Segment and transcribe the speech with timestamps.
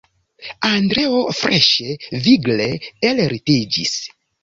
[0.69, 1.93] Andreo freŝe,
[2.31, 2.71] vigle
[3.13, 3.99] ellitiĝis.